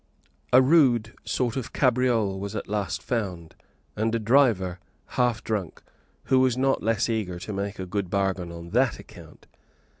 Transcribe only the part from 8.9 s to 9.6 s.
account.